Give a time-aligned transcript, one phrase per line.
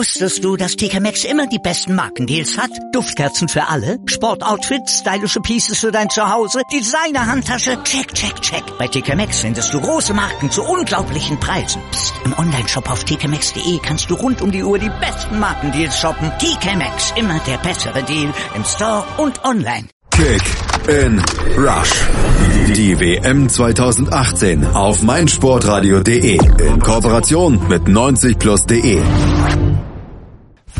[0.00, 2.70] Wusstest du, dass TK Maxx immer die besten Markendeals hat?
[2.94, 8.62] Duftkerzen für alle, Sportoutfits, stylische Pieces für dein Zuhause, Designer-Handtasche, check, check, check.
[8.78, 11.82] Bei TK Maxx findest du große Marken zu unglaublichen Preisen.
[11.90, 12.14] Psst.
[12.24, 16.32] im Onlineshop auf tkmaxx.de kannst du rund um die Uhr die besten Markendeals shoppen.
[16.38, 19.86] TK Maxx, immer der bessere Deal im Store und online.
[20.12, 20.42] Kick
[20.88, 21.22] in
[21.58, 21.92] Rush.
[22.74, 29.02] Die WM 2018 auf meinsportradio.de in Kooperation mit 90plus.de.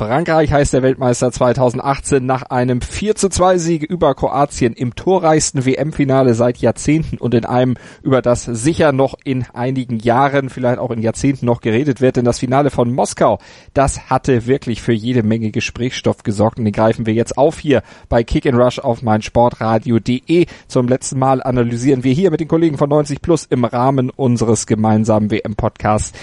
[0.01, 5.67] Frankreich heißt der Weltmeister 2018 nach einem 4 zu 2 Sieg über Kroatien im torreichsten
[5.67, 10.91] WM-Finale seit Jahrzehnten und in einem, über das sicher noch in einigen Jahren, vielleicht auch
[10.91, 13.41] in Jahrzehnten noch geredet wird, denn das Finale von Moskau,
[13.75, 17.83] das hatte wirklich für jede Menge Gesprächsstoff gesorgt und den greifen wir jetzt auf hier
[18.09, 20.47] bei Kick and Rush auf meinsportradio.de.
[20.67, 24.67] Zum letzten Mal analysieren wir hier mit den Kollegen von 90 Plus im Rahmen unseres
[24.67, 26.15] gemeinsamen WM-Podcasts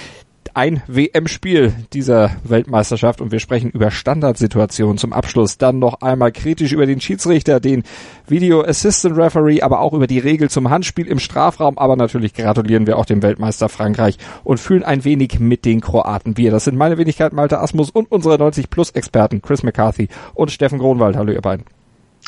[0.56, 5.58] ein WM-Spiel dieser Weltmeisterschaft und wir sprechen über Standardsituationen zum Abschluss.
[5.58, 7.84] Dann noch einmal kritisch über den Schiedsrichter, den
[8.27, 11.77] Video Assistant Referee, aber auch über die Regel zum Handspiel im Strafraum.
[11.77, 16.38] Aber natürlich gratulieren wir auch dem Weltmeister Frankreich und fühlen ein wenig mit den Kroaten
[16.38, 16.52] wir.
[16.52, 20.80] Das sind meine Wenigkeit Malte Asmus und unsere 90 Plus Experten Chris McCarthy und Steffen
[20.80, 21.16] Gronwald.
[21.16, 21.66] Hallo ihr beiden.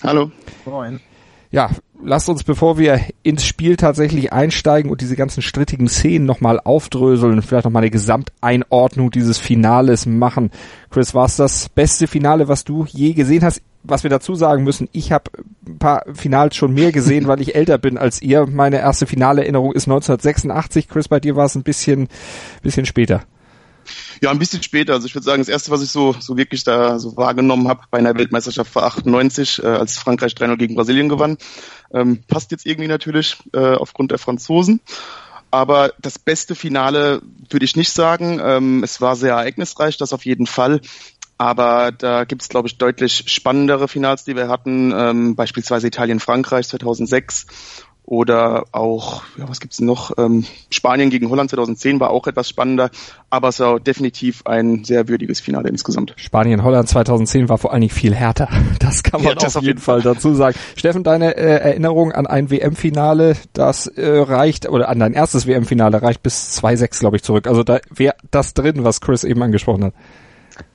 [0.04, 0.32] Hallo.
[0.66, 1.00] Moin
[1.52, 1.70] ja,
[2.04, 7.42] lasst uns, bevor wir ins Spiel tatsächlich einsteigen und diese ganzen strittigen Szenen nochmal aufdröseln
[7.42, 10.52] vielleicht nochmal eine Gesamteinordnung dieses Finales machen.
[10.90, 13.62] Chris, war es das beste Finale, was du je gesehen hast?
[13.82, 15.32] Was wir dazu sagen müssen, ich habe
[15.66, 18.46] ein paar Finals schon mehr gesehen, weil ich älter bin als ihr.
[18.46, 20.90] Meine erste Finalerinnerung ist 1986.
[20.90, 22.10] Chris, bei dir war es ein bisschen,
[22.62, 23.24] bisschen später.
[24.22, 24.94] Ja, ein bisschen später.
[24.94, 27.84] Also ich würde sagen, das erste, was ich so, so wirklich da so wahrgenommen habe
[27.92, 31.38] bei einer Weltmeisterschaft war 98, äh, als Frankreich 3-0 gegen Brasilien gewann.
[31.94, 34.82] Ähm, passt jetzt irgendwie natürlich äh, aufgrund der Franzosen.
[35.52, 38.40] Aber das beste Finale würde ich nicht sagen.
[38.44, 40.82] Ähm, es war sehr ereignisreich, das auf jeden Fall.
[41.38, 46.68] Aber da gibt es, glaube ich, deutlich spannendere Finals, die wir hatten, ähm, beispielsweise Italien-Frankreich
[46.68, 47.48] 2006
[48.10, 50.18] oder auch, ja, was gibt's noch?
[50.18, 52.90] Ähm, Spanien gegen Holland 2010 war auch etwas spannender,
[53.30, 56.16] aber es war definitiv ein sehr würdiges Finale insgesamt.
[56.16, 58.50] Spanien-Holland 2010 war vor allen Dingen viel härter.
[58.80, 60.58] Das kann man ja, das auf, jeden Fall, dazu sagen.
[60.76, 66.02] Steffen, deine äh, Erinnerung an ein WM-Finale, das äh, reicht, oder an dein erstes WM-Finale
[66.02, 67.46] reicht bis 2-6, glaube ich, zurück.
[67.46, 69.94] Also da wäre das drin, was Chris eben angesprochen hat.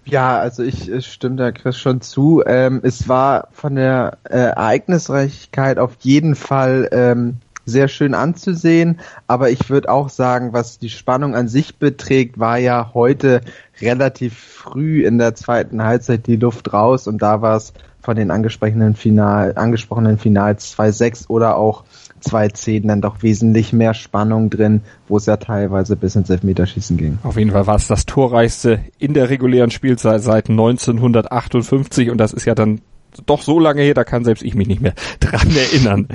[0.04, 2.42] Ja, also ich, ich stimme da Chris schon zu.
[2.46, 9.50] Ähm, es war von der äh, Ereignisreichkeit auf jeden Fall ähm, sehr schön anzusehen, aber
[9.50, 13.40] ich würde auch sagen, was die Spannung an sich beträgt, war ja heute
[13.80, 17.72] relativ früh in der zweiten Halbzeit die Luft raus und da war es
[18.02, 21.84] von den angesprochenen Final, angesprochenen Finals 2-6 oder auch
[22.24, 26.96] zwei Szenen dann doch wesentlich mehr Spannung drin, wo es ja teilweise bis ins Elfmeterschießen
[26.96, 27.18] ging.
[27.22, 32.32] Auf jeden Fall war es das torreichste in der regulären Spielzeit seit 1958 und das
[32.32, 32.80] ist ja dann
[33.26, 36.08] doch so lange her, da kann selbst ich mich nicht mehr dran erinnern.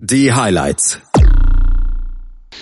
[0.00, 1.00] Die Highlights.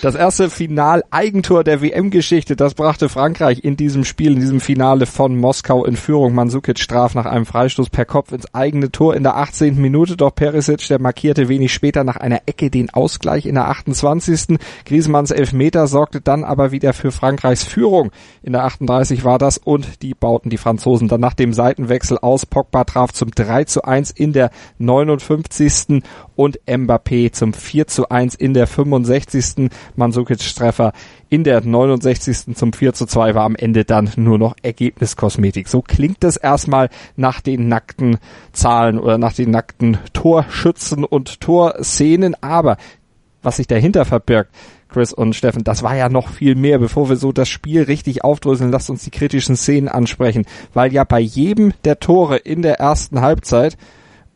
[0.01, 5.37] Das erste Final-Eigentor der WM-Geschichte, das brachte Frankreich in diesem Spiel, in diesem Finale von
[5.37, 6.33] Moskau in Führung.
[6.33, 9.79] Mansukic straf nach einem Freistoß per Kopf ins eigene Tor in der 18.
[9.79, 14.57] Minute, doch Perisic, der markierte wenig später nach einer Ecke den Ausgleich in der 28.
[14.85, 18.11] Griezmanns Elfmeter sorgte dann aber wieder für Frankreichs Führung.
[18.41, 22.45] In der 38 war das und die bauten die Franzosen dann nach dem Seitenwechsel aus.
[22.45, 26.03] Pogba traf zum 3 zu 1 in der 59.
[26.35, 29.69] und Mbappé zum 4 zu 1 in der 65.
[29.95, 30.93] Mandzukic Treffer
[31.29, 32.55] in der 69.
[32.55, 35.67] zum 4 zu 2 war am Ende dann nur noch Ergebniskosmetik.
[35.67, 38.17] So klingt es erstmal nach den nackten
[38.51, 42.77] Zahlen oder nach den nackten Torschützen und Torszenen, aber
[43.41, 44.51] was sich dahinter verbirgt,
[44.89, 46.77] Chris und Steffen, das war ja noch viel mehr.
[46.77, 51.03] Bevor wir so das Spiel richtig aufdröseln, lasst uns die kritischen Szenen ansprechen, weil ja
[51.03, 53.75] bei jedem der Tore in der ersten Halbzeit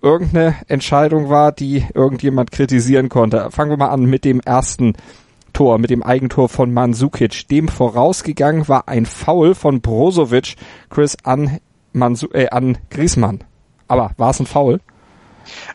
[0.02, 3.50] irgendeine Entscheidung war, die irgendjemand kritisieren konnte.
[3.52, 4.94] Fangen wir mal an mit dem ersten
[5.58, 7.48] Tor, mit dem Eigentor von Mansukic.
[7.48, 10.56] Dem vorausgegangen war ein Foul von Brozovic,
[10.92, 11.58] Chris, an,
[11.94, 13.44] Mansu äh, an Griezmann.
[13.88, 14.82] Aber war es ein Foul?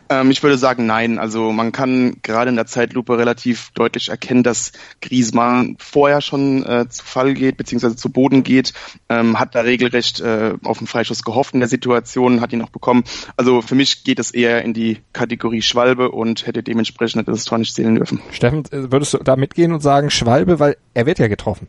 [0.09, 1.19] Ähm, ich würde sagen, nein.
[1.19, 4.71] Also man kann gerade in der Zeitlupe relativ deutlich erkennen, dass
[5.01, 8.73] Griezmann vorher schon äh, zu Fall geht, beziehungsweise zu Boden geht,
[9.09, 12.69] ähm, hat da regelrecht äh, auf den Freischuss gehofft in der Situation, hat ihn auch
[12.69, 13.03] bekommen.
[13.37, 17.57] Also für mich geht es eher in die Kategorie Schwalbe und hätte dementsprechend das Tor
[17.57, 18.21] nicht zählen dürfen.
[18.31, 21.67] Steffen, äh, würdest du da mitgehen und sagen Schwalbe, weil er wird ja getroffen?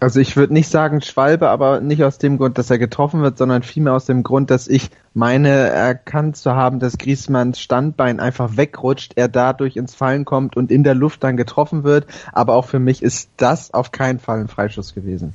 [0.00, 3.38] Also ich würde nicht sagen Schwalbe, aber nicht aus dem Grund, dass er getroffen wird,
[3.38, 8.56] sondern vielmehr aus dem Grund, dass ich meine erkannt zu haben, dass Griezmanns Standbein einfach
[8.56, 12.06] wegrutscht, er dadurch ins Fallen kommt und in der Luft dann getroffen wird.
[12.32, 15.34] Aber auch für mich ist das auf keinen Fall ein Freischuss gewesen.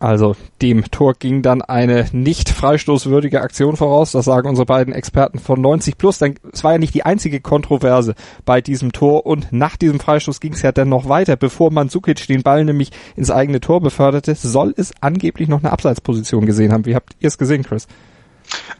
[0.00, 4.12] Also dem Tor ging dann eine nicht freistoßwürdige Aktion voraus.
[4.12, 6.18] Das sagen unsere beiden Experten von 90 Plus.
[6.18, 8.14] Denn es war ja nicht die einzige Kontroverse
[8.46, 11.36] bei diesem Tor und nach diesem Freistoß ging es ja dann noch weiter.
[11.36, 16.46] Bevor Mandzukic den Ball nämlich ins eigene Tor beförderte, soll es angeblich noch eine Abseitsposition
[16.46, 16.86] gesehen haben.
[16.86, 17.86] Wie habt ihr es gesehen, Chris?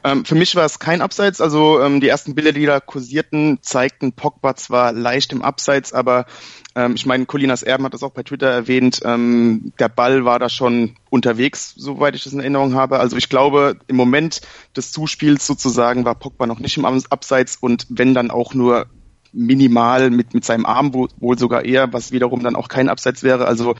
[0.04, 1.40] Ähm, für mich war es kein Abseits.
[1.40, 6.26] Also ähm, die ersten Bilder, die da kursierten, zeigten Pogba zwar leicht im Abseits, aber
[6.74, 9.00] ähm, ich meine, Colinas Erben hat das auch bei Twitter erwähnt.
[9.04, 13.00] Ähm, der Ball war da schon unterwegs, soweit ich das in Erinnerung habe.
[13.00, 14.40] Also ich glaube, im Moment
[14.76, 18.86] des Zuspiels sozusagen war Pogba noch nicht im Abseits und wenn dann auch nur
[19.32, 23.22] minimal mit, mit seinem Arm wohl, wohl sogar eher, was wiederum dann auch kein Abseits
[23.22, 23.46] wäre.
[23.46, 23.74] Also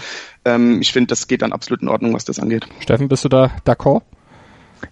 [0.45, 2.69] ähm, ich finde, das geht dann absolut in Ordnung, was das angeht.
[2.81, 4.03] Steffen, bist du da d'accord?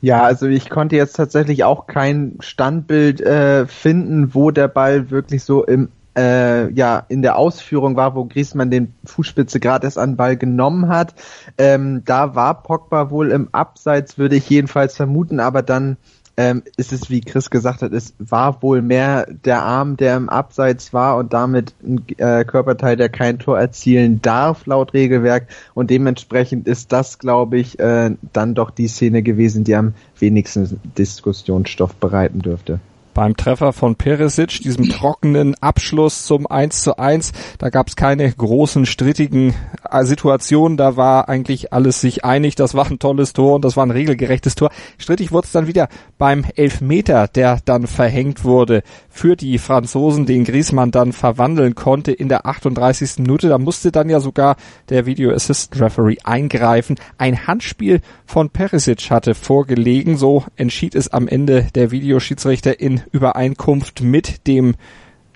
[0.01, 5.45] Ja, also ich konnte jetzt tatsächlich auch kein Standbild äh, finden, wo der Ball wirklich
[5.45, 10.17] so im äh, ja in der Ausführung war, wo Griezmann den Fußspitze gerade erst an
[10.17, 11.15] Ball genommen hat.
[11.57, 15.97] Ähm, da war Pogba wohl im Abseits, würde ich jedenfalls vermuten, aber dann
[16.39, 20.29] ähm, ist es, wie Chris gesagt hat, es war wohl mehr der Arm, der im
[20.29, 25.49] Abseits war und damit ein äh, Körperteil, der kein Tor erzielen darf, laut Regelwerk.
[25.75, 30.81] Und dementsprechend ist das, glaube ich, äh, dann doch die Szene gewesen, die am wenigsten
[30.97, 32.79] Diskussionsstoff bereiten dürfte
[33.19, 37.33] beim Treffer von Perisic, diesem trockenen Abschluss zum 1 zu 1.
[37.59, 39.55] Da gab es keine großen strittigen
[39.91, 40.77] äh, Situationen.
[40.77, 42.55] Da war eigentlich alles sich einig.
[42.55, 44.71] Das war ein tolles Tor und das war ein regelgerechtes Tor.
[44.99, 48.85] Strittig wurde es dann wieder beim Elfmeter, der dann verhängt wurde
[49.19, 53.19] für die Franzosen, den Griezmann dann verwandeln konnte in der 38.
[53.19, 53.49] Minute.
[53.49, 54.55] Da musste dann ja sogar
[54.91, 56.95] der Video Assistant Referee eingreifen.
[57.19, 60.17] Ein Handspiel von Perisic hatte vorgelegen.
[60.17, 64.77] So entschied es am Ende der Videoschiedsrichter in Übereinkunft mit dem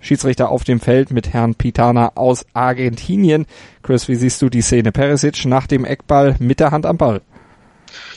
[0.01, 3.47] Schiedsrichter auf dem Feld mit Herrn Pitana aus Argentinien.
[3.83, 4.93] Chris, wie siehst du die Szene?
[4.93, 7.21] Perisic nach dem Eckball mit der Hand am Ball.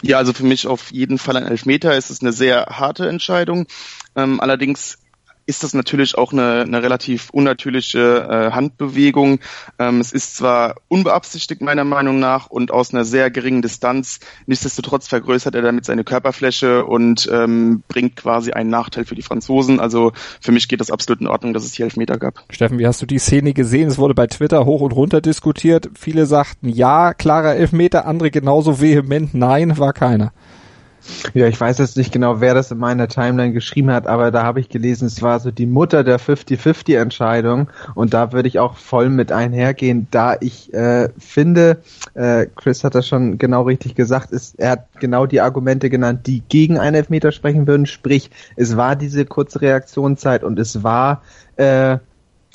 [0.03, 1.93] Ja, also für mich auf jeden Fall ein Elfmeter.
[1.93, 3.65] Es ist eine sehr harte Entscheidung.
[4.15, 4.99] Ähm, allerdings
[5.45, 9.39] ist das natürlich auch eine, eine relativ unnatürliche äh, Handbewegung.
[9.77, 15.07] Ähm, es ist zwar unbeabsichtigt meiner Meinung nach und aus einer sehr geringen Distanz, nichtsdestotrotz
[15.07, 19.79] vergrößert er damit seine Körperfläche und ähm, bringt quasi einen Nachteil für die Franzosen.
[19.79, 22.43] Also für mich geht das absolut in Ordnung, dass es hier Elfmeter gab.
[22.49, 23.87] Steffen, wie hast du die Szene gesehen?
[23.87, 25.89] Es wurde bei Twitter hoch und runter diskutiert.
[25.97, 30.33] Viele sagten ja, klarer Elfmeter, andere genauso vehement nein, war keiner.
[31.33, 34.43] Ja, ich weiß jetzt nicht genau, wer das in meiner Timeline geschrieben hat, aber da
[34.43, 38.75] habe ich gelesen, es war so die Mutter der 50-50-Entscheidung und da würde ich auch
[38.75, 41.81] voll mit einhergehen, da ich äh, finde,
[42.13, 46.27] äh, Chris hat das schon genau richtig gesagt, ist, er hat genau die Argumente genannt,
[46.27, 51.21] die gegen einen Elfmeter sprechen würden, sprich, es war diese kurze Reaktionszeit und es war
[51.57, 51.97] äh,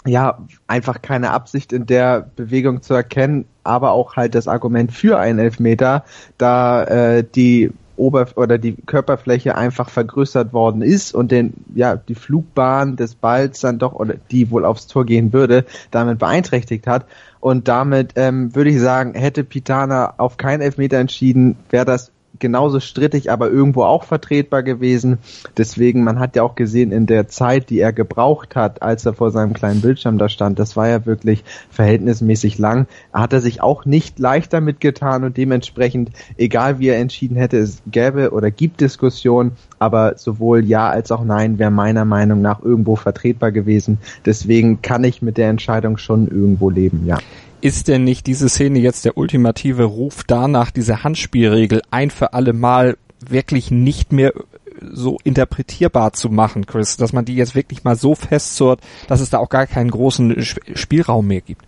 [0.07, 5.19] ja, einfach keine Absicht in der Bewegung zu erkennen, aber auch halt das Argument für
[5.19, 6.05] einen Elfmeter,
[6.39, 7.71] da äh, die
[8.01, 13.61] Ober oder die Körperfläche einfach vergrößert worden ist und den ja die Flugbahn des Balls
[13.61, 17.07] dann doch oder die wohl aufs Tor gehen würde, damit beeinträchtigt hat.
[17.39, 22.11] Und damit ähm, würde ich sagen, hätte Pitana auf keinen Elfmeter entschieden, wäre das
[22.41, 25.19] genauso strittig, aber irgendwo auch vertretbar gewesen.
[25.57, 29.15] Deswegen, man hat ja auch gesehen, in der Zeit, die er gebraucht hat, als er
[29.15, 33.63] vor seinem kleinen Bildschirm da stand, das war ja wirklich verhältnismäßig lang, hat er sich
[33.63, 38.51] auch nicht leicht damit getan und dementsprechend, egal wie er entschieden hätte, es gäbe oder
[38.51, 43.99] gibt Diskussionen, aber sowohl Ja als auch Nein wäre meiner Meinung nach irgendwo vertretbar gewesen.
[44.25, 47.19] Deswegen kann ich mit der Entscheidung schon irgendwo leben, ja.
[47.63, 52.55] Ist denn nicht diese Szene jetzt der ultimative Ruf danach, diese Handspielregel ein für alle
[52.55, 54.33] Mal wirklich nicht mehr
[54.81, 59.29] so interpretierbar zu machen, Chris, dass man die jetzt wirklich mal so festzurrt, dass es
[59.29, 60.43] da auch gar keinen großen
[60.75, 61.67] Spielraum mehr gibt?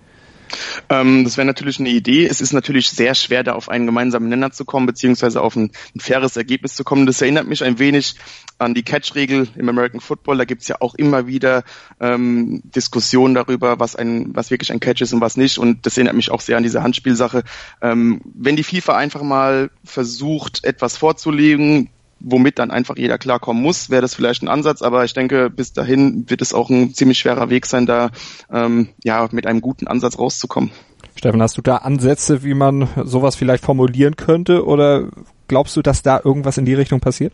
[0.89, 2.27] Ähm, das wäre natürlich eine Idee.
[2.27, 5.71] Es ist natürlich sehr schwer, da auf einen gemeinsamen Nenner zu kommen, beziehungsweise auf ein,
[5.95, 7.07] ein faires Ergebnis zu kommen.
[7.07, 8.15] Das erinnert mich ein wenig
[8.59, 10.39] an die Catch-Regel im American Football.
[10.39, 11.65] Da gibt's ja auch immer wieder
[12.01, 15.59] ähm, Diskussionen darüber, was ein, was wirklich ein Catch ist und was nicht.
[15.59, 17.45] Und das erinnert mich auch sehr an diese Handspielsache.
[17.81, 21.91] Ähm, wenn die FIFA einfach mal versucht, etwas vorzulegen,
[22.23, 25.73] womit dann einfach jeder klarkommen muss, wäre das vielleicht ein Ansatz, aber ich denke, bis
[25.73, 28.11] dahin wird es auch ein ziemlich schwerer Weg sein, da
[28.51, 30.71] ähm, ja mit einem guten Ansatz rauszukommen.
[31.17, 35.09] Steffen, hast du da Ansätze, wie man sowas vielleicht formulieren könnte oder
[35.49, 37.33] glaubst du, dass da irgendwas in die Richtung passiert?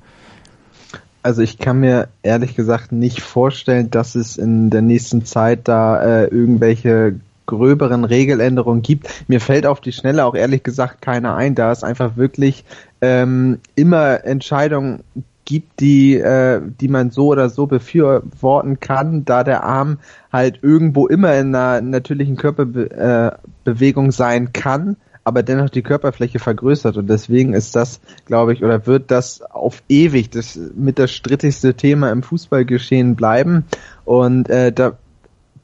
[1.23, 6.00] Also ich kann mir ehrlich gesagt nicht vorstellen, dass es in der nächsten Zeit da
[6.02, 9.09] äh, irgendwelche gröberen Regeländerungen gibt.
[9.26, 12.64] Mir fällt auf die Schnelle auch ehrlich gesagt keiner ein, da es einfach wirklich
[13.00, 15.02] ähm, immer Entscheidungen
[15.49, 19.99] gibt, die, äh, die man so oder so befürworten kann, da der Arm
[20.31, 26.99] halt irgendwo immer in einer natürlichen Körperbewegung äh, sein kann, aber dennoch die Körperfläche vergrößert.
[26.99, 31.73] Und deswegen ist das, glaube ich, oder wird das auf ewig das mit das strittigste
[31.75, 33.64] Thema im Fußballgeschehen bleiben.
[34.05, 34.99] Und äh, da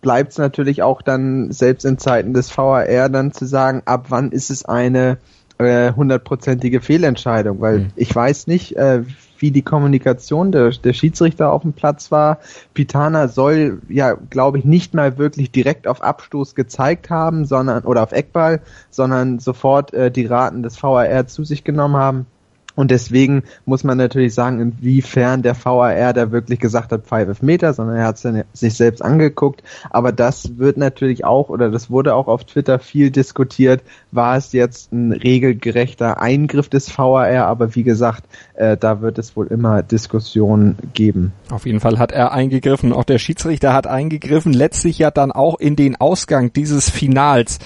[0.01, 4.33] bleibt es natürlich auch dann selbst in Zeiten des VAR dann zu sagen, ab wann
[4.33, 5.19] ist es eine
[5.59, 7.87] äh, hundertprozentige Fehlentscheidung, weil mhm.
[7.97, 9.03] ich weiß nicht, äh,
[9.39, 12.39] wie die Kommunikation der, der Schiedsrichter auf dem Platz war.
[12.73, 18.03] Pitana soll ja, glaube ich, nicht mal wirklich direkt auf Abstoß gezeigt haben, sondern oder
[18.03, 22.27] auf Eckball, sondern sofort äh, die Raten des VAR zu sich genommen haben.
[22.77, 27.73] Und deswegen muss man natürlich sagen, inwiefern der VAR da wirklich gesagt hat, 5 Meter,
[27.73, 29.63] sondern er hat es sich selbst angeguckt.
[29.91, 34.53] Aber das wird natürlich auch, oder das wurde auch auf Twitter viel diskutiert, war es
[34.53, 39.83] jetzt ein regelgerechter Eingriff des VAR, aber wie gesagt, äh, da wird es wohl immer
[39.83, 41.33] Diskussionen geben.
[41.51, 45.59] Auf jeden Fall hat er eingegriffen, auch der Schiedsrichter hat eingegriffen, letztlich ja dann auch
[45.61, 47.59] in den Ausgang dieses Finals.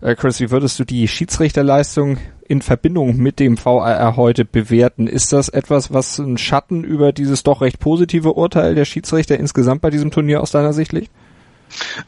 [0.00, 5.06] Äh, Chris, wie würdest du die Schiedsrichterleistung in Verbindung mit dem VAR heute bewerten?
[5.06, 9.80] Ist das etwas, was ein Schatten über dieses doch recht positive Urteil der Schiedsrichter insgesamt
[9.82, 11.10] bei diesem Turnier aus deiner Sicht liegt?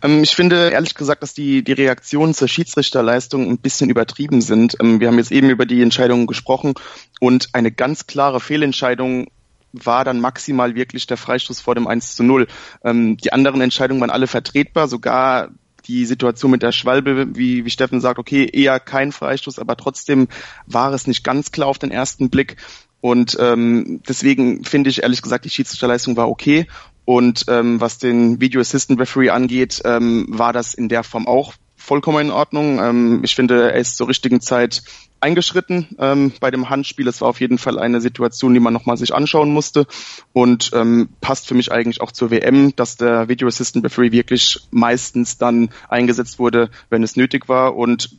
[0.03, 4.77] Ähm, ich finde ehrlich gesagt, dass die, die Reaktionen zur Schiedsrichterleistung ein bisschen übertrieben sind.
[4.81, 6.75] Ähm, wir haben jetzt eben über die Entscheidungen gesprochen
[7.21, 9.29] und eine ganz klare Fehlentscheidung
[9.73, 12.47] war dann maximal wirklich der Freistoß vor dem 1 zu 0.
[12.85, 15.51] Ähm, die anderen Entscheidungen waren alle vertretbar, sogar
[15.87, 20.29] die Situation mit der Schwalbe, wie, wie Steffen sagt, okay, eher kein Freistoß, aber trotzdem
[20.67, 22.57] war es nicht ganz klar auf den ersten Blick.
[23.01, 26.67] Und ähm, deswegen finde ich ehrlich gesagt, die Schiedsrichterleistung war okay.
[27.05, 31.53] Und ähm, was den Video Assistant Referee angeht, ähm, war das in der Form auch
[31.85, 32.79] vollkommen in Ordnung.
[32.79, 34.83] Ähm, ich finde, er ist zur richtigen Zeit
[35.21, 37.09] eingeschritten ähm, bei dem Handspiel.
[37.09, 39.87] Es war auf jeden Fall eine Situation, die man nochmal sich anschauen musste
[40.33, 44.61] und ähm, passt für mich eigentlich auch zur WM, dass der Video Assistant Referee wirklich
[44.71, 48.11] meistens dann eingesetzt wurde, wenn es nötig war und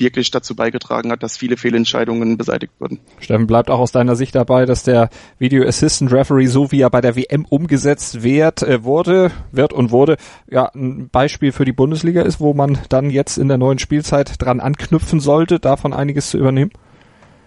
[0.00, 3.00] wirklich dazu beigetragen hat, dass viele Fehlentscheidungen beseitigt wurden.
[3.20, 6.90] Steffen, bleibt auch aus deiner Sicht dabei, dass der Video Assistant Referee, so wie er
[6.90, 10.16] bei der WM umgesetzt wird, äh, wurde, wird und wurde,
[10.50, 14.34] ja, ein Beispiel für die Bundesliga ist, wo man dann jetzt in der neuen Spielzeit
[14.42, 16.70] dran anknüpfen sollte, davon einiges zu übernehmen?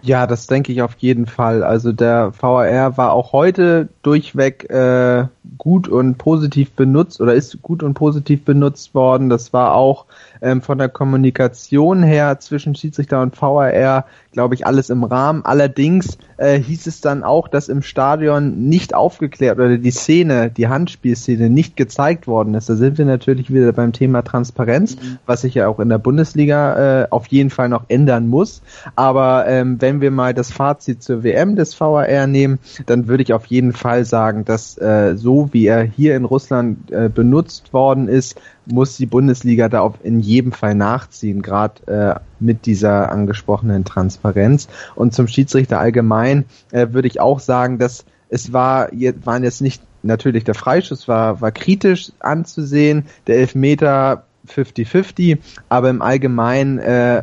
[0.06, 1.64] Ja, das denke ich auf jeden Fall.
[1.64, 5.24] Also der VAR war auch heute durchweg äh,
[5.56, 9.30] gut und positiv benutzt oder ist gut und positiv benutzt worden.
[9.30, 10.04] Das war auch
[10.42, 14.04] ähm, von der Kommunikation her zwischen Schiedsrichter und VAR,
[14.34, 15.44] glaube ich, alles im Rahmen.
[15.44, 20.68] Allerdings äh, hieß es dann auch, dass im Stadion nicht aufgeklärt oder die Szene, die
[20.68, 22.68] Handspielszene nicht gezeigt worden ist.
[22.68, 25.18] Da sind wir natürlich wieder beim Thema Transparenz, mhm.
[25.24, 28.60] was sich ja auch in der Bundesliga äh, auf jeden Fall noch ändern muss.
[28.96, 33.32] Aber ähm, wenn wir mal das Fazit zur WM des VAR nehmen, dann würde ich
[33.32, 38.08] auf jeden Fall sagen, dass äh, so wie er hier in Russland äh, benutzt worden
[38.08, 43.84] ist, muss die Bundesliga da auf in jedem Fall nachziehen, gerade äh, mit dieser angesprochenen
[43.84, 44.68] Transparenz.
[44.94, 48.88] Und zum Schiedsrichter allgemein äh, würde ich auch sagen, dass es war,
[49.24, 56.02] waren jetzt nicht natürlich der Freischuss war, war kritisch anzusehen, der Elfmeter 50-50, aber im
[56.02, 57.22] Allgemeinen äh,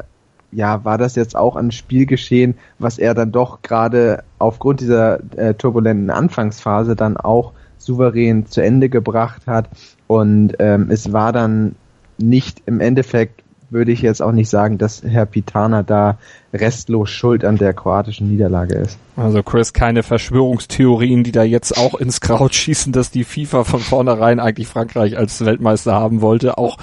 [0.52, 5.54] ja, war das jetzt auch ein Spielgeschehen, was er dann doch gerade aufgrund dieser äh,
[5.54, 9.70] turbulenten Anfangsphase dann auch souverän zu Ende gebracht hat.
[10.12, 11.74] Und ähm, es war dann
[12.18, 16.18] nicht im Endeffekt, würde ich jetzt auch nicht sagen, dass Herr Pitana da
[16.54, 19.00] restlos schuld an der kroatischen Niederlage ist.
[19.16, 23.80] Also Chris, keine Verschwörungstheorien, die da jetzt auch ins Kraut schießen, dass die FIFA von
[23.80, 26.58] vornherein eigentlich Frankreich als Weltmeister haben wollte.
[26.58, 26.78] Auch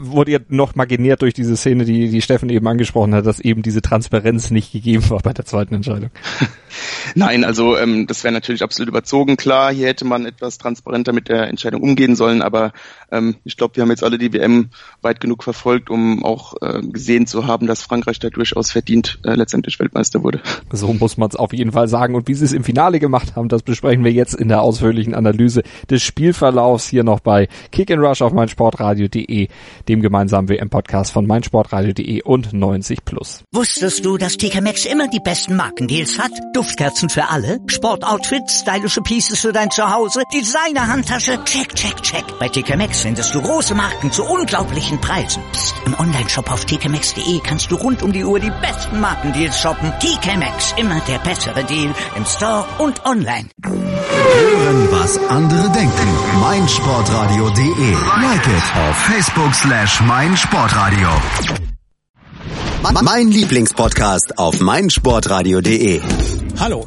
[0.00, 3.40] wurde ja noch mal genährt durch diese Szene, die, die Steffen eben angesprochen hat, dass
[3.40, 6.10] eben diese Transparenz nicht gegeben war bei der zweiten Entscheidung.
[7.14, 9.36] Nein, also ähm, das wäre natürlich absolut überzogen.
[9.36, 12.72] Klar, hier hätte man etwas transparenter mit der Entscheidung umgehen sollen, aber
[13.10, 14.70] ähm, ich glaube, wir haben jetzt alle die WM
[15.02, 19.34] weit genug verfolgt, um auch äh, gesehen zu haben, dass Frankreich da durchaus verdient äh,
[19.34, 20.40] letztendlich Weltmeister wurde.
[20.72, 22.14] So muss man es auf jeden Fall sagen.
[22.14, 25.14] Und wie sie es im Finale gemacht haben, das besprechen wir jetzt in der ausführlichen
[25.14, 29.48] Analyse des Spielverlaufs hier noch bei Kick and Rush auf meinsportradio.de,
[29.88, 33.44] dem gemeinsamen WM-Podcast von meinsportradio.de und 90 Plus.
[33.52, 36.32] Wusstest du, dass TK Maxx immer die besten Markendeals hat?
[36.54, 42.24] Duftkerzen für alle, Sportoutfits, stylische Pieces für dein Zuhause, Designer-Handtasche, check, check, check.
[42.38, 45.42] Bei TK Maxx findest du große Marken zu unglaublichen Preisen.
[45.52, 45.74] Psst.
[45.86, 49.92] im Onlineshop auf tkmaxx.de kannst du rund um die Uhr die besten Markendeals shoppen.
[50.00, 53.48] TK Maxx, immer der bessere Deal im Store und online.
[53.64, 56.08] Hören, was andere denken.
[56.40, 57.92] meinsportradio.de.
[58.22, 61.08] Like it auf Facebook slash meinsportradio.
[63.02, 66.00] Mein Lieblingspodcast auf meinsportradio.de.
[66.58, 66.86] Hallo.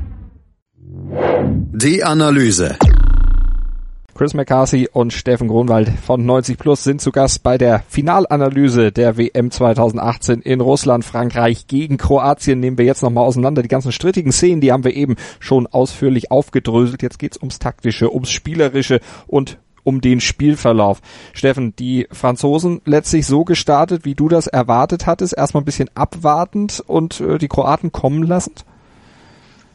[1.13, 2.77] Die Analyse.
[4.15, 9.17] Chris McCarthy und Steffen Grunwald von 90 Plus sind zu Gast bei der Finalanalyse der
[9.17, 12.61] WM 2018 in Russland, Frankreich gegen Kroatien.
[12.61, 13.61] Nehmen wir jetzt nochmal auseinander.
[13.61, 17.01] Die ganzen strittigen Szenen, die haben wir eben schon ausführlich aufgedröselt.
[17.01, 21.01] Jetzt geht's ums Taktische, ums Spielerische und um den Spielverlauf.
[21.33, 26.81] Steffen, die Franzosen letztlich so gestartet, wie du das erwartet hattest, erstmal ein bisschen abwartend
[26.87, 28.63] und äh, die Kroaten kommen lassend?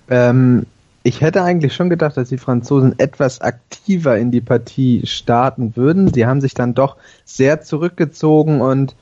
[0.09, 0.65] Ähm,
[1.07, 6.13] ich hätte eigentlich schon gedacht, dass die Franzosen etwas aktiver in die Partie starten würden.
[6.13, 8.97] Sie haben sich dann doch sehr zurückgezogen und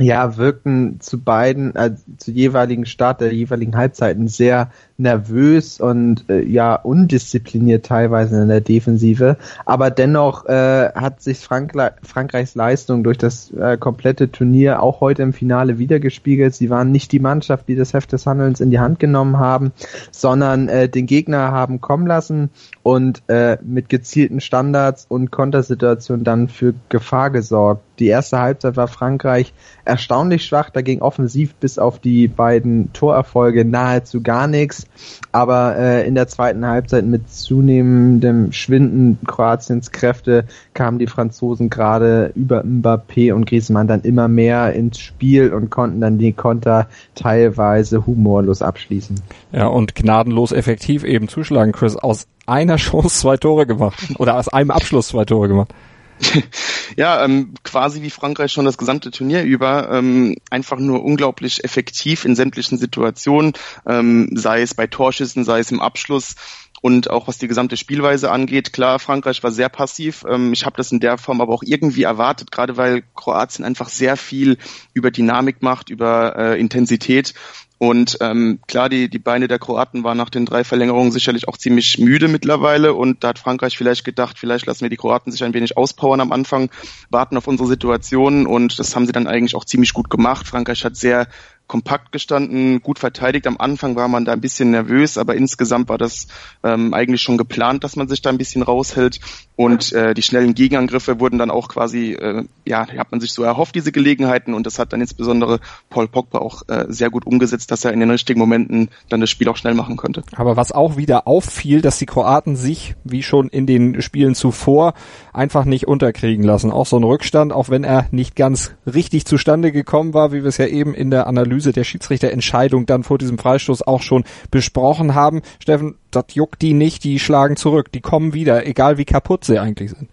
[0.00, 6.42] ja, wirkten zu beiden, äh, zu jeweiligen Start der jeweiligen Halbzeiten sehr nervös und äh,
[6.42, 9.36] ja undiszipliniert teilweise in der Defensive.
[9.64, 15.22] Aber dennoch äh, hat sich Frankla Frankreichs Leistung durch das äh, komplette Turnier auch heute
[15.22, 16.54] im Finale wiedergespiegelt.
[16.54, 19.72] Sie waren nicht die Mannschaft, die das Heft des Handelns in die Hand genommen haben,
[20.10, 22.50] sondern äh, den Gegner haben kommen lassen
[22.82, 27.82] und äh, mit gezielten Standards und Kontersituationen dann für Gefahr gesorgt.
[28.00, 29.52] Die erste Halbzeit war Frankreich
[29.84, 34.86] erstaunlich schwach, da ging offensiv bis auf die beiden Torerfolge nahezu gar nichts.
[35.32, 42.32] Aber äh, in der zweiten Halbzeit mit zunehmendem Schwinden Kroatiens Kräfte kamen die Franzosen gerade
[42.34, 48.06] über Mbappé und Griezmann dann immer mehr ins Spiel und konnten dann die Konter teilweise
[48.06, 49.20] humorlos abschließen.
[49.52, 51.72] Ja, und gnadenlos effektiv eben zuschlagen.
[51.72, 55.74] Chris aus einer Chance zwei Tore gemacht oder aus einem Abschluss zwei Tore gemacht.
[56.96, 62.24] ja, ähm, quasi wie Frankreich schon das gesamte Turnier über, ähm, einfach nur unglaublich effektiv
[62.24, 63.54] in sämtlichen Situationen,
[63.86, 66.34] ähm, sei es bei Torschüssen, sei es im Abschluss
[66.82, 68.72] und auch was die gesamte Spielweise angeht.
[68.72, 70.24] Klar, Frankreich war sehr passiv.
[70.28, 73.88] Ähm, ich habe das in der Form aber auch irgendwie erwartet, gerade weil Kroatien einfach
[73.88, 74.58] sehr viel
[74.94, 77.34] über Dynamik macht, über äh, Intensität
[77.82, 81.56] und ähm, klar, die, die Beine der Kroaten waren nach den drei Verlängerungen sicherlich auch
[81.56, 82.92] ziemlich müde mittlerweile.
[82.92, 86.20] Und da hat Frankreich vielleicht gedacht, vielleicht lassen wir die Kroaten sich ein wenig auspowern
[86.20, 86.70] am Anfang,
[87.08, 88.44] warten auf unsere Situation.
[88.46, 90.46] Und das haben sie dann eigentlich auch ziemlich gut gemacht.
[90.46, 91.26] Frankreich hat sehr
[91.70, 93.46] kompakt gestanden, gut verteidigt.
[93.46, 96.26] Am Anfang war man da ein bisschen nervös, aber insgesamt war das
[96.64, 99.20] ähm, eigentlich schon geplant, dass man sich da ein bisschen raushält.
[99.54, 103.44] Und äh, die schnellen Gegenangriffe wurden dann auch quasi, äh, ja, hat man sich so
[103.44, 104.52] erhofft, diese Gelegenheiten.
[104.52, 108.00] Und das hat dann insbesondere Paul Pogba auch äh, sehr gut umgesetzt, dass er in
[108.00, 110.24] den richtigen Momenten dann das Spiel auch schnell machen konnte.
[110.34, 114.94] Aber was auch wieder auffiel, dass die Kroaten sich, wie schon in den Spielen zuvor,
[115.32, 116.72] einfach nicht unterkriegen lassen.
[116.72, 120.48] Auch so ein Rückstand, auch wenn er nicht ganz richtig zustande gekommen war, wie wir
[120.48, 125.14] es ja eben in der Analyse der Schiedsrichterentscheidung dann vor diesem Freistoß auch schon besprochen
[125.14, 125.42] haben.
[125.60, 129.58] Steffen, das juckt die nicht, die schlagen zurück, die kommen wieder, egal wie kaputt sie
[129.58, 130.08] eigentlich sind.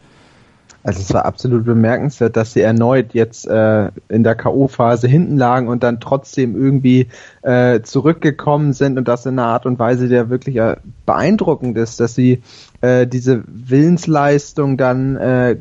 [0.87, 5.67] Also es war absolut bemerkenswert, dass sie erneut jetzt äh, in der K.O.-Phase hinten lagen
[5.67, 7.07] und dann trotzdem irgendwie
[7.41, 11.99] äh, zurückgekommen sind und das in einer Art und Weise, der wirklich äh, beeindruckend ist,
[11.99, 12.41] dass sie
[12.79, 15.57] äh, diese Willensleistung dann äh,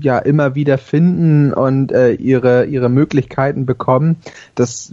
[0.00, 4.16] ja immer wieder finden und äh, ihre ihre Möglichkeiten bekommen.
[4.56, 4.92] Das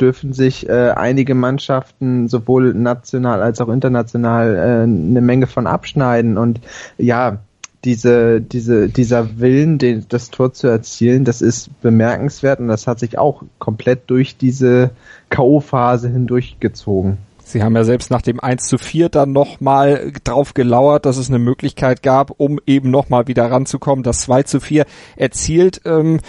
[0.00, 6.38] dürfen sich äh, einige Mannschaften sowohl national als auch international äh, eine Menge von abschneiden
[6.38, 6.60] und
[6.98, 7.38] ja
[7.84, 12.98] diese, diese, dieser Willen, den, das Tor zu erzielen, das ist bemerkenswert und das hat
[12.98, 14.90] sich auch komplett durch diese
[15.28, 17.18] K.O.-Phase hindurchgezogen.
[17.46, 21.28] Sie haben ja selbst nach dem 1 zu 4 dann nochmal drauf gelauert, dass es
[21.28, 24.02] eine Möglichkeit gab, um eben nochmal wieder ranzukommen.
[24.02, 26.20] Das 2 zu 4 erzielt, ähm,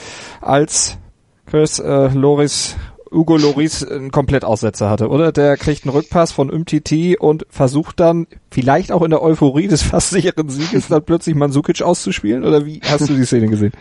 [0.42, 0.98] als
[1.46, 2.76] Chris äh, Loris
[3.16, 5.32] Hugo Loris einen Komplettaussetzer hatte, oder?
[5.32, 9.82] Der kriegt einen Rückpass von Umtiti und versucht dann vielleicht auch in der Euphorie des
[9.84, 12.44] fast sicheren Sieges dann plötzlich Mansukic auszuspielen?
[12.44, 13.72] Oder wie hast du die Szene gesehen?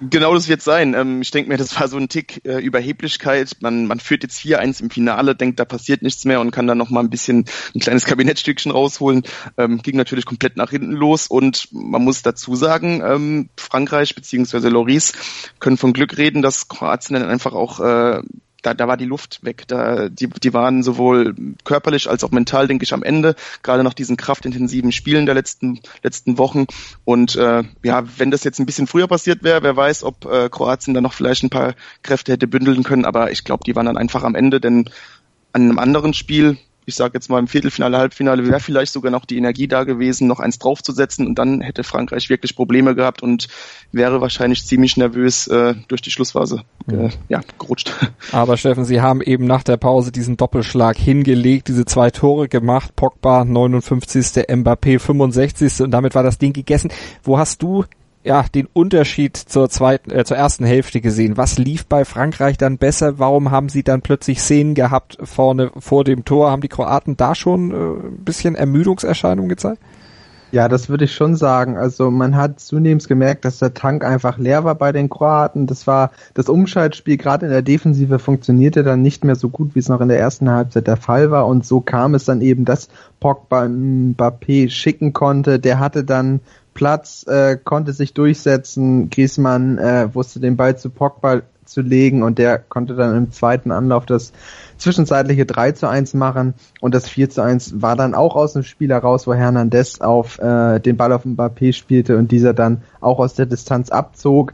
[0.00, 0.94] Genau das wird sein.
[0.94, 3.56] Ähm, ich denke mir, das war so ein Tick äh, Überheblichkeit.
[3.60, 6.66] Man, man führt jetzt hier eins im Finale, denkt, da passiert nichts mehr und kann
[6.66, 9.22] dann noch mal ein bisschen ein kleines Kabinettstückchen rausholen.
[9.58, 14.68] Ähm, ging natürlich komplett nach hinten los und man muss dazu sagen, ähm, Frankreich beziehungsweise
[14.68, 15.12] Loris
[15.60, 18.22] können von Glück reden, dass Kroatien dann einfach auch äh,
[18.64, 19.64] da, da war die Luft weg.
[19.68, 23.94] Da, die, die waren sowohl körperlich als auch mental, denke ich, am Ende, gerade nach
[23.94, 26.66] diesen kraftintensiven Spielen der letzten, letzten Wochen.
[27.04, 30.48] Und äh, ja, wenn das jetzt ein bisschen früher passiert wäre, wer weiß, ob äh,
[30.48, 33.86] Kroatien da noch vielleicht ein paar Kräfte hätte bündeln können, aber ich glaube, die waren
[33.86, 34.88] dann einfach am Ende, denn
[35.52, 39.24] an einem anderen Spiel ich sage jetzt mal im Viertelfinale, Halbfinale, wäre vielleicht sogar noch
[39.24, 43.48] die Energie da gewesen, noch eins draufzusetzen und dann hätte Frankreich wirklich Probleme gehabt und
[43.92, 47.92] wäre wahrscheinlich ziemlich nervös äh, durch die Schlussphase äh, ja, gerutscht.
[48.32, 52.94] Aber Steffen, Sie haben eben nach der Pause diesen Doppelschlag hingelegt, diese zwei Tore gemacht,
[52.96, 54.44] Pogba 59.
[54.48, 55.82] Mbappé 65.
[55.82, 56.90] und damit war das Ding gegessen.
[57.22, 57.84] Wo hast du
[58.24, 61.36] ja, den Unterschied zur zweiten, äh, zur ersten Hälfte gesehen.
[61.36, 63.18] Was lief bei Frankreich dann besser?
[63.18, 66.50] Warum haben sie dann plötzlich Szenen gehabt vorne vor dem Tor?
[66.50, 69.78] Haben die Kroaten da schon äh, ein bisschen Ermüdungserscheinungen gezeigt?
[70.52, 71.76] Ja, das würde ich schon sagen.
[71.76, 75.66] Also man hat zunehmend gemerkt, dass der Tank einfach leer war bei den Kroaten.
[75.66, 79.80] Das war das Umschaltspiel gerade in der Defensive funktionierte dann nicht mehr so gut, wie
[79.80, 81.46] es noch in der ersten Halbzeit der Fall war.
[81.48, 85.58] Und so kam es dann eben, dass Pogba Mbappé schicken konnte.
[85.58, 86.40] Der hatte dann
[86.74, 89.08] Platz, äh, konnte sich durchsetzen.
[89.10, 93.72] Griezmann äh, wusste den Ball zu Pogba zu legen und der konnte dann im zweiten
[93.72, 94.32] Anlauf das
[94.76, 98.64] zwischenzeitliche 3 zu 1 machen und das 4 zu 1 war dann auch aus dem
[98.64, 103.18] Spiel heraus, wo Hernandez auf äh, den Ball auf Mbappé spielte und dieser dann auch
[103.18, 104.52] aus der Distanz abzog.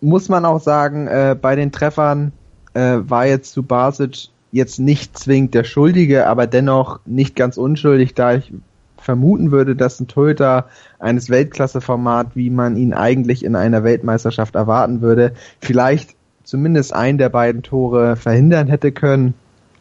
[0.00, 2.32] Muss man auch sagen, äh, bei den Treffern
[2.74, 8.14] äh, war jetzt zu Basic jetzt nicht zwingend der Schuldige, aber dennoch nicht ganz unschuldig,
[8.14, 8.52] da ich
[9.00, 10.66] vermuten würde, dass ein Torhüter
[10.98, 17.28] eines Weltklasse-Format, wie man ihn eigentlich in einer Weltmeisterschaft erwarten würde, vielleicht zumindest ein der
[17.28, 19.34] beiden Tore verhindern hätte können.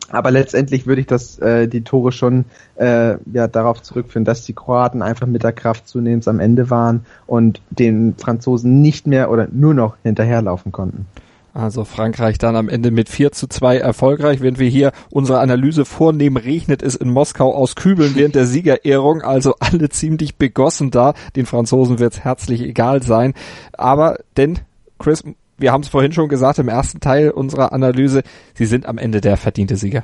[0.09, 4.53] Aber letztendlich würde ich das äh, die Tore schon äh, ja darauf zurückführen, dass die
[4.53, 9.47] Kroaten einfach mit der Kraft zunehmend am Ende waren und den Franzosen nicht mehr oder
[9.51, 11.07] nur noch hinterherlaufen konnten.
[11.57, 14.41] Also Frankreich dann am Ende mit 4 zu 2 erfolgreich.
[14.41, 19.23] Wenn wir hier unsere Analyse vornehmen, regnet es in Moskau aus Kübeln während der Siegerehrung.
[19.23, 21.15] Also alle ziemlich begossen da.
[21.35, 23.33] Den Franzosen wird es herzlich egal sein.
[23.73, 24.59] Aber denn,
[24.99, 25.23] Chris,
[25.57, 28.21] wir haben es vorhin schon gesagt im ersten Teil unserer Analyse,
[28.53, 30.03] sie sind am Ende der verdiente Sieger.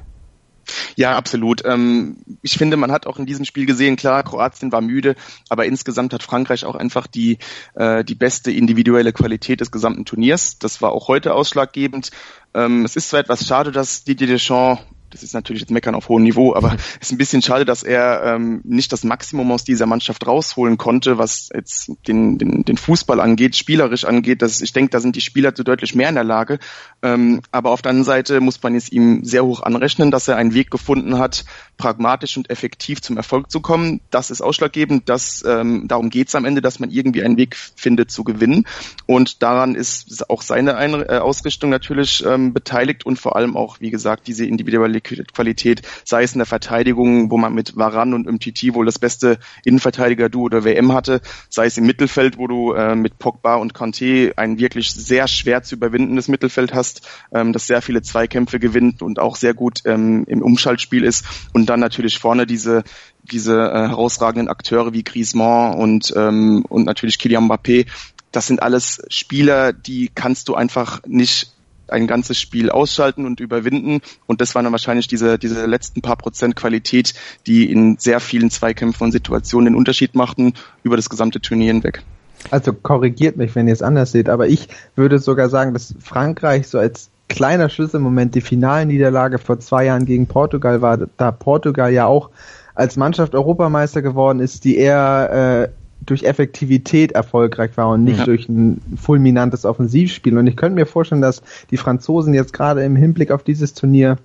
[0.95, 1.63] Ja, absolut.
[1.65, 5.15] Ähm, ich finde, man hat auch in diesem Spiel gesehen, klar, Kroatien war müde,
[5.49, 7.37] aber insgesamt hat Frankreich auch einfach die,
[7.75, 10.59] äh, die beste individuelle Qualität des gesamten Turniers.
[10.59, 12.11] Das war auch heute ausschlaggebend.
[12.53, 16.09] Ähm, es ist zwar etwas schade, dass Didier Deschamps das ist natürlich jetzt Meckern auf
[16.09, 19.63] hohem Niveau, aber es ist ein bisschen schade, dass er ähm, nicht das Maximum aus
[19.63, 24.41] dieser Mannschaft rausholen konnte, was jetzt den, den, den Fußball angeht, spielerisch angeht.
[24.41, 26.57] Das, ich denke, da sind die Spieler zu deutlich mehr in der Lage.
[27.03, 30.35] Ähm, aber auf der anderen Seite muss man es ihm sehr hoch anrechnen, dass er
[30.35, 31.45] einen Weg gefunden hat,
[31.77, 34.01] pragmatisch und effektiv zum Erfolg zu kommen.
[34.09, 35.09] Das ist ausschlaggebend.
[35.09, 38.65] Das, ähm, darum geht es am Ende, dass man irgendwie einen Weg findet zu gewinnen.
[39.05, 43.79] Und daran ist auch seine Ein äh, Ausrichtung natürlich ähm, beteiligt und vor allem auch,
[43.79, 48.25] wie gesagt, diese individuelle Qualität, sei es in der Verteidigung, wo man mit Varan und
[48.25, 52.95] MTT wohl das beste Innenverteidiger-Duo der WM hatte, sei es im Mittelfeld, wo du äh,
[52.95, 57.81] mit Pogba und Conte ein wirklich sehr schwer zu überwindendes Mittelfeld hast, ähm, das sehr
[57.81, 61.25] viele Zweikämpfe gewinnt und auch sehr gut ähm, im Umschaltspiel ist.
[61.53, 62.83] Und dann natürlich vorne diese
[63.23, 67.87] diese äh, herausragenden Akteure wie Griezmann und ähm, und natürlich Kylian Mbappé,
[68.33, 71.52] das sind alles Spieler, die kannst du einfach nicht
[71.87, 74.01] ein ganzes Spiel ausschalten und überwinden.
[74.25, 77.13] Und das waren dann wahrscheinlich diese, diese letzten paar Prozent Qualität,
[77.47, 82.03] die in sehr vielen Zweikämpfen und Situationen den Unterschied machten über das gesamte Turnier hinweg.
[82.51, 86.67] Also korrigiert mich, wenn ihr es anders seht, aber ich würde sogar sagen, dass Frankreich
[86.67, 92.05] so als kleiner Schlüsselmoment die Finalniederlage vor zwei Jahren gegen Portugal war, da Portugal ja
[92.05, 92.29] auch
[92.75, 98.25] als Mannschaft Europameister geworden ist, die eher äh, durch Effektivität erfolgreich war und nicht ja.
[98.25, 100.37] durch ein fulminantes Offensivspiel.
[100.37, 104.17] Und ich könnte mir vorstellen, dass die Franzosen jetzt gerade im Hinblick auf dieses Turnier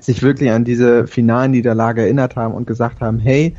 [0.00, 3.54] sich wirklich an diese Finalniederlage erinnert haben und gesagt haben, hey,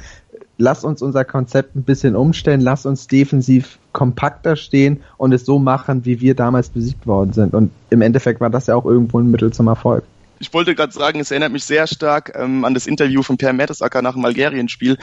[0.57, 5.59] lass uns unser Konzept ein bisschen umstellen, lass uns defensiv kompakter stehen und es so
[5.59, 7.53] machen, wie wir damals besiegt worden sind.
[7.53, 10.03] Und im Endeffekt war das ja auch irgendwo ein Mittel zum Erfolg
[10.39, 13.53] ich wollte gerade sagen, es erinnert mich sehr stark ähm, an das Interview von Per
[13.53, 14.97] Mertesacker nach dem Algerien-Spiel,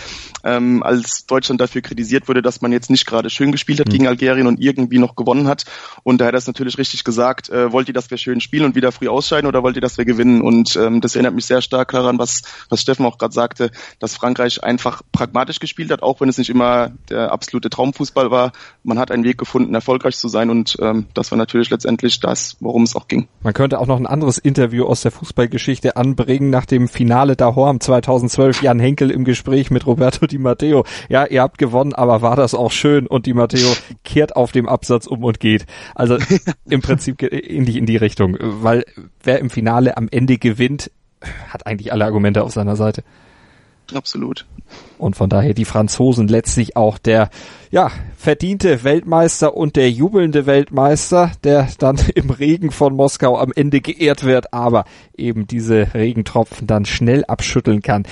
[0.44, 3.92] ähm, als Deutschland dafür kritisiert wurde, dass man jetzt nicht gerade schön gespielt hat mhm.
[3.92, 5.64] gegen Algerien und irgendwie noch gewonnen hat.
[6.02, 8.64] Und da hat er es natürlich richtig gesagt, äh, wollt ihr, dass wir schön spielen
[8.64, 10.42] und wieder früh ausscheiden oder wollt ihr, dass wir gewinnen?
[10.42, 14.16] Und ähm, das erinnert mich sehr stark daran, was, was Steffen auch gerade sagte, dass
[14.16, 18.52] Frankreich einfach pragmatisch gespielt hat, auch wenn es nicht immer der absolute Traumfußball war.
[18.82, 22.56] Man hat einen Weg gefunden, erfolgreich zu sein und ähm, das war natürlich letztendlich das,
[22.60, 23.28] worum es auch ging.
[23.42, 27.54] Man könnte auch noch ein anderes Interview aus der Fußballgeschichte anbringen nach dem Finale da
[27.54, 28.60] Horm 2012.
[28.62, 30.84] Jan Henkel im Gespräch mit Roberto Di Matteo.
[31.08, 33.06] Ja, ihr habt gewonnen, aber war das auch schön?
[33.06, 33.68] Und Di Matteo
[34.02, 35.66] kehrt auf dem Absatz um und geht.
[35.94, 36.18] Also
[36.68, 38.84] im Prinzip ähnlich in die Richtung, weil
[39.22, 40.90] wer im Finale am Ende gewinnt,
[41.48, 43.04] hat eigentlich alle Argumente auf seiner Seite.
[43.94, 44.46] Absolut.
[44.98, 47.30] Und von daher die Franzosen letztlich auch der
[47.70, 53.80] ja, verdiente Weltmeister und der jubelnde Weltmeister, der dann im Regen von Moskau am Ende
[53.80, 54.84] geehrt wird, aber
[55.16, 58.04] eben diese Regentropfen dann schnell abschütteln kann.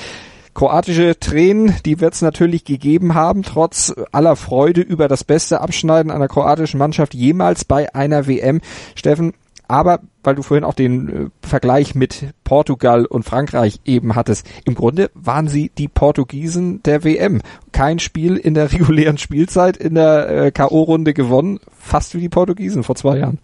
[0.53, 6.11] Kroatische Tränen, die wird es natürlich gegeben haben, trotz aller Freude über das beste Abschneiden
[6.11, 8.61] einer kroatischen Mannschaft jemals bei einer WM.
[8.97, 9.33] Steffen,
[9.71, 14.75] aber weil du vorhin auch den äh, Vergleich mit Portugal und Frankreich eben hattest, im
[14.75, 17.41] Grunde waren sie die Portugiesen der WM.
[17.73, 22.83] Kein Spiel in der regulären Spielzeit in der äh, K.O.-Runde gewonnen, fast wie die Portugiesen
[22.83, 23.39] vor zwei Jahren.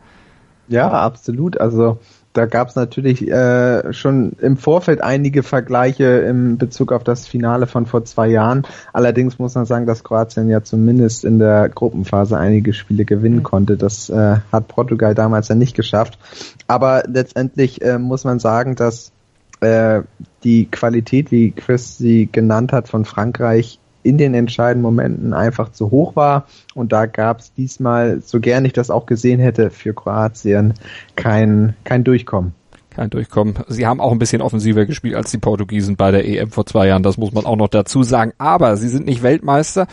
[0.69, 1.61] Ja, absolut.
[1.61, 2.01] Also
[2.37, 7.67] da gab es natürlich äh, schon im Vorfeld einige Vergleiche im Bezug auf das Finale
[7.67, 8.67] von vor zwei Jahren.
[8.93, 13.45] Allerdings muss man sagen, dass Kroatien ja zumindest in der Gruppenphase einige Spiele gewinnen mhm.
[13.45, 13.77] konnte.
[13.77, 16.19] Das äh, hat Portugal damals ja nicht geschafft.
[16.67, 19.13] Aber letztendlich äh, muss man sagen, dass
[19.61, 20.03] äh,
[20.45, 25.91] die Qualität, wie Chris sie genannt hat, von Frankreich in den entscheidenden Momenten einfach zu
[25.91, 26.47] hoch war.
[26.75, 30.75] Und da gab es diesmal, so gern ich das auch gesehen hätte, für Kroatien
[31.17, 32.55] kein, kein Durchkommen.
[32.91, 33.59] Kein Durchkommen.
[33.69, 36.87] Sie haben auch ein bisschen offensiver gespielt als die Portugiesen bei der EM vor zwei
[36.87, 37.03] Jahren.
[37.03, 38.33] Das muss man auch noch dazu sagen.
[38.39, 39.87] Aber sie sind nicht Weltmeister.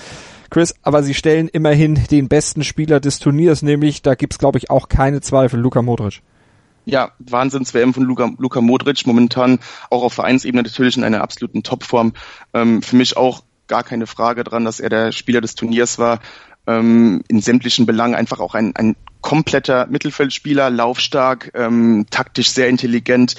[0.51, 4.69] Chris, aber sie stellen immerhin den besten Spieler des Turniers, nämlich, da gibt's glaube ich
[4.69, 6.21] auch keine Zweifel, Luka Modric.
[6.85, 12.13] Ja, Wahnsinns-WM von Luka, Luka Modric, momentan auch auf Vereinsebene natürlich in einer absoluten Topform.
[12.53, 16.19] Ähm, für mich auch gar keine Frage dran, dass er der Spieler des Turniers war.
[16.65, 23.35] Ähm, in sämtlichen Belangen einfach auch ein, ein kompletter Mittelfeldspieler, laufstark, ähm, taktisch sehr intelligent,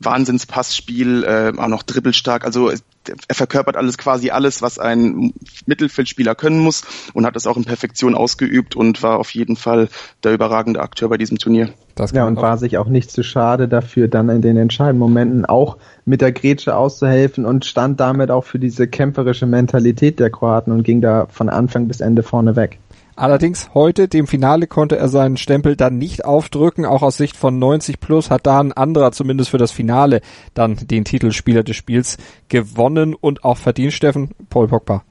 [0.00, 2.44] Wahnsinnspassspiel, äh, auch noch dribbelstark.
[2.44, 5.32] Also er verkörpert alles quasi alles, was ein
[5.66, 6.84] Mittelfeldspieler können muss
[7.14, 9.88] und hat es auch in Perfektion ausgeübt und war auf jeden Fall
[10.24, 11.70] der überragende Akteur bei diesem Turnier.
[12.12, 15.78] ja, und war sich auch nicht zu schade dafür, dann in den entscheidenden Momenten auch
[16.04, 20.82] mit der Grätsche auszuhelfen und stand damit auch für diese kämpferische Mentalität der Kroaten und
[20.84, 22.78] ging da von Anfang bis Ende vorne weg.
[23.18, 26.86] Allerdings heute, dem Finale, konnte er seinen Stempel dann nicht aufdrücken.
[26.86, 30.20] Auch aus Sicht von 90 Plus hat da ein anderer zumindest für das Finale
[30.54, 32.16] dann den Titelspieler des Spiels
[32.48, 35.02] gewonnen und auch verdient, Steffen, Paul Pogba.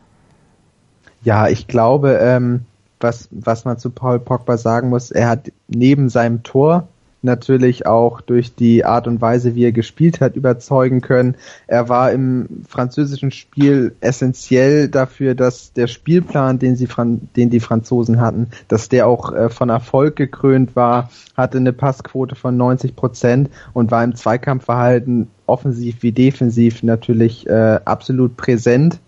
[1.22, 2.62] Ja, ich glaube, ähm,
[3.02, 6.88] was, was man zu Paul Pogba sagen muss, er hat neben seinem Tor
[7.22, 11.36] natürlich auch durch die Art und Weise, wie er gespielt hat, überzeugen können.
[11.68, 16.88] Er war im französischen Spiel essentiell dafür, dass der Spielplan, den sie
[17.36, 22.36] den die Franzosen hatten, dass der auch äh, von Erfolg gekrönt war, hatte eine Passquote
[22.36, 29.00] von 90 Prozent und war im Zweikampfverhalten offensiv wie defensiv natürlich äh, absolut präsent.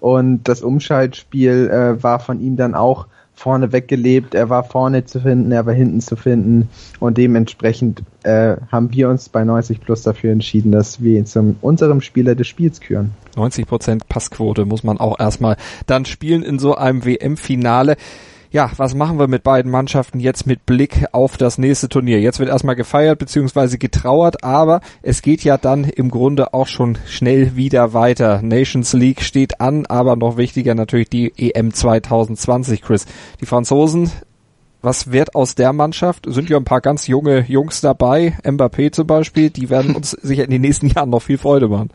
[0.00, 5.20] Und das Umschaltspiel äh, war von ihm dann auch vorne weggelebt, er war vorne zu
[5.20, 10.02] finden, er war hinten zu finden und dementsprechend äh, haben wir uns bei 90 Plus
[10.02, 13.12] dafür entschieden, dass wir ihn zum unserem Spieler des Spiels küren.
[13.36, 17.96] 90% Passquote muss man auch erstmal dann spielen in so einem WM-Finale
[18.50, 22.20] ja, was machen wir mit beiden Mannschaften jetzt mit Blick auf das nächste Turnier?
[22.20, 23.76] Jetzt wird erstmal gefeiert bzw.
[23.76, 28.40] getrauert, aber es geht ja dann im Grunde auch schon schnell wieder weiter.
[28.42, 33.06] Nations League steht an, aber noch wichtiger natürlich die EM 2020, Chris.
[33.40, 34.10] Die Franzosen
[34.80, 36.26] was wird aus der Mannschaft?
[36.28, 40.44] Sind ja ein paar ganz junge Jungs dabei, Mbappé zum Beispiel, die werden uns sicher
[40.44, 41.90] in den nächsten Jahren noch viel Freude machen.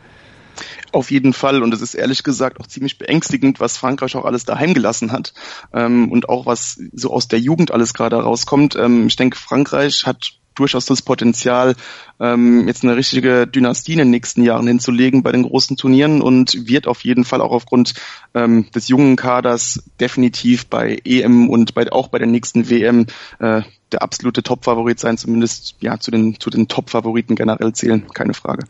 [0.92, 1.64] Auf jeden Fall.
[1.64, 5.34] Und es ist ehrlich gesagt auch ziemlich beängstigend, was Frankreich auch alles daheim gelassen hat.
[5.74, 8.76] Ähm, und auch was so aus der Jugend alles gerade rauskommt.
[8.76, 11.76] Ähm, ich denke, Frankreich hat durchaus das Potenzial,
[12.20, 16.68] ähm, jetzt eine richtige Dynastie in den nächsten Jahren hinzulegen bei den großen Turnieren und
[16.68, 17.94] wird auf jeden Fall auch aufgrund
[18.34, 23.08] ähm, des jungen Kaders definitiv bei EM und bei, auch bei der nächsten WM
[23.40, 23.62] äh,
[23.92, 28.66] der absolute Top-Favorit sein, zumindest ja zu den, zu den Top-Favoriten generell zählen, keine Frage.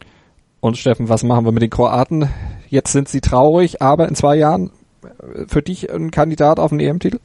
[0.64, 2.30] Und Steffen, was machen wir mit den Kroaten?
[2.70, 4.72] Jetzt sind sie traurig, aber in zwei Jahren
[5.46, 7.20] für dich ein Kandidat auf den EM-Titel?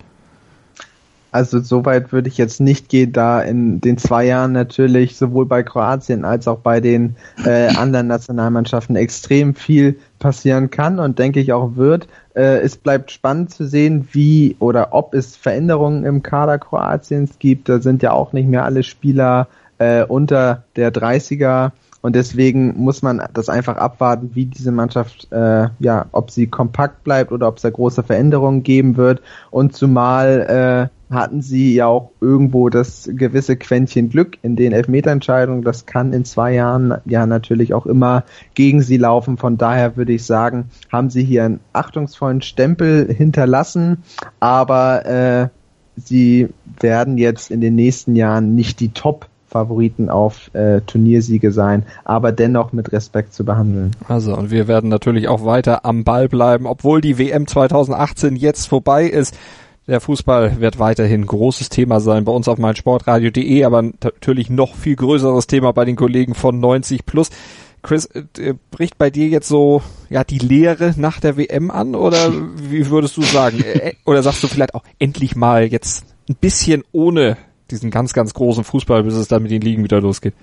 [1.30, 5.46] Also so weit würde ich jetzt nicht gehen, da in den zwei Jahren natürlich sowohl
[5.46, 11.38] bei Kroatien als auch bei den äh, anderen Nationalmannschaften extrem viel passieren kann und denke
[11.38, 12.08] ich auch wird.
[12.34, 17.68] Äh, es bleibt spannend zu sehen, wie oder ob es Veränderungen im Kader Kroatiens gibt.
[17.68, 19.46] Da sind ja auch nicht mehr alle Spieler
[19.78, 21.70] äh, unter der 30er
[22.00, 27.02] und deswegen muss man das einfach abwarten, wie diese Mannschaft, äh, ja, ob sie kompakt
[27.02, 29.20] bleibt oder ob es da große Veränderungen geben wird.
[29.50, 35.62] Und zumal äh, hatten sie ja auch irgendwo das gewisse Quäntchen Glück in den Elfmeterentscheidungen.
[35.62, 39.36] Das kann in zwei Jahren ja natürlich auch immer gegen sie laufen.
[39.36, 44.04] Von daher würde ich sagen, haben sie hier einen achtungsvollen Stempel hinterlassen,
[44.38, 45.48] aber äh,
[45.96, 46.48] sie
[46.80, 52.32] werden jetzt in den nächsten Jahren nicht die Top Favoriten auf äh, Turniersiege sein, aber
[52.32, 53.92] dennoch mit Respekt zu behandeln.
[54.06, 58.66] Also, und wir werden natürlich auch weiter am Ball bleiben, obwohl die WM 2018 jetzt
[58.66, 59.36] vorbei ist.
[59.86, 64.96] Der Fußball wird weiterhin großes Thema sein bei uns auf meinsportradio.de, aber natürlich noch viel
[64.96, 67.30] größeres Thema bei den Kollegen von 90 plus.
[67.82, 72.32] Chris, äh, bricht bei dir jetzt so ja die Lehre nach der WM an oder
[72.56, 73.62] wie würdest du sagen?
[73.62, 77.38] Äh, oder sagst du vielleicht auch endlich mal jetzt ein bisschen ohne
[77.70, 80.34] diesen ganz, ganz großen Fußball, bis es dann mit den Ligen wieder losgeht?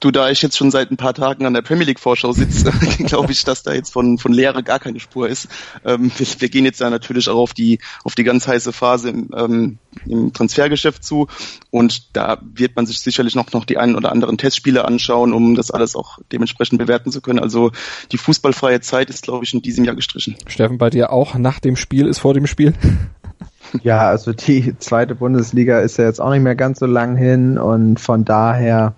[0.00, 2.70] Du, da ich jetzt schon seit ein paar Tagen an der Premier League Vorschau sitze,
[2.98, 5.48] glaube ich, dass da jetzt von, von Lehre gar keine Spur ist.
[5.84, 9.10] Ähm, wir, wir, gehen jetzt da natürlich auch auf die, auf die ganz heiße Phase
[9.10, 11.28] im, ähm, im Transfergeschäft zu.
[11.70, 15.54] Und da wird man sich sicherlich noch, noch die einen oder anderen Testspiele anschauen, um
[15.54, 17.38] das alles auch dementsprechend bewerten zu können.
[17.38, 17.72] Also
[18.12, 20.36] die fußballfreie Zeit ist, glaube ich, in diesem Jahr gestrichen.
[20.46, 22.74] Steffen, bei dir auch nach dem Spiel ist vor dem Spiel?
[23.82, 27.58] Ja, also die zweite Bundesliga ist ja jetzt auch nicht mehr ganz so lang hin
[27.58, 28.94] und von daher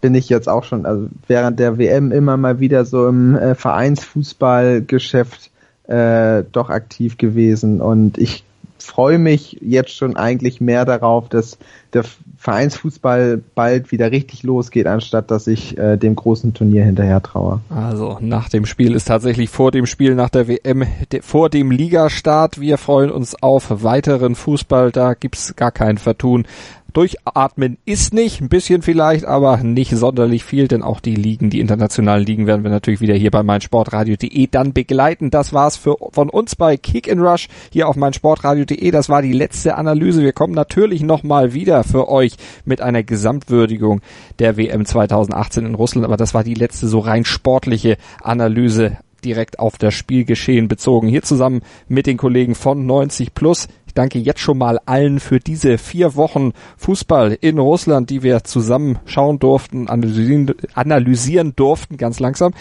[0.00, 3.54] bin ich jetzt auch schon, also während der WM immer mal wieder so im äh,
[3.54, 5.50] Vereinsfußballgeschäft
[5.88, 8.44] äh, doch aktiv gewesen und ich
[8.84, 11.58] freue mich jetzt schon eigentlich mehr darauf, dass
[11.92, 12.04] der
[12.38, 17.60] Vereinsfußball bald wieder richtig losgeht, anstatt dass ich äh, dem großen Turnier hinterher traue.
[17.70, 21.70] Also nach dem Spiel ist tatsächlich vor dem Spiel nach der WM, de, vor dem
[21.70, 22.60] Ligastart.
[22.60, 24.90] Wir freuen uns auf weiteren Fußball.
[24.90, 26.46] Da gibt's gar kein Vertun.
[26.92, 31.60] Durchatmen ist nicht, ein bisschen vielleicht, aber nicht sonderlich viel, denn auch die Ligen, die
[31.60, 35.30] internationalen Ligen werden wir natürlich wieder hier bei meinsportradio.de dann begleiten.
[35.30, 38.90] Das war's für, von uns bei Kick and Rush hier auf meinsportradio.de.
[38.90, 40.22] Das war die letzte Analyse.
[40.22, 44.00] Wir kommen natürlich nochmal wieder für euch mit einer Gesamtwürdigung
[44.38, 49.58] der WM 2018 in Russland, aber das war die letzte so rein sportliche Analyse direkt
[49.58, 51.08] auf das Spielgeschehen bezogen.
[51.08, 53.68] Hier zusammen mit den Kollegen von 90 Plus.
[53.92, 58.42] Ich danke jetzt schon mal allen für diese vier Wochen Fußball in Russland, die wir
[58.42, 62.54] zusammen schauen durften, analysieren, analysieren durften, ganz langsam.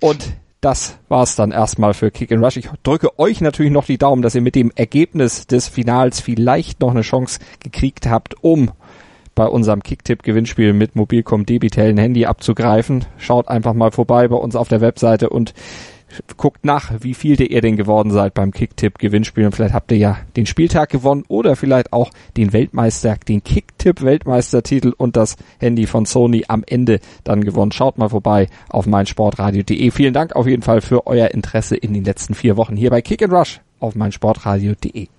[0.00, 2.58] Und das war's dann erstmal für Kick and Rush.
[2.58, 6.82] Ich drücke euch natürlich noch die Daumen, dass ihr mit dem Ergebnis des Finals vielleicht
[6.82, 8.70] noch eine Chance gekriegt habt, um
[9.34, 13.06] bei unserem Kicktipp-Gewinnspiel mit Mobilcom Debitel Handy abzugreifen.
[13.16, 15.54] Schaut einfach mal vorbei bei uns auf der Webseite und
[16.36, 20.18] guckt nach, wie viel ihr denn geworden seid beim Kicktipp-Gewinnspiel und vielleicht habt ihr ja
[20.36, 26.44] den Spieltag gewonnen oder vielleicht auch den Weltmeister, den Kicktipp-Weltmeistertitel und das Handy von Sony
[26.48, 27.72] am Ende dann gewonnen.
[27.72, 29.90] Schaut mal vorbei auf meinsportradio.de.
[29.90, 33.02] Vielen Dank auf jeden Fall für euer Interesse in den letzten vier Wochen hier bei
[33.02, 35.15] Kick and Rush auf meinsportradio.de.